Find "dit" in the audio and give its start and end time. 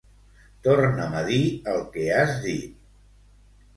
2.47-2.93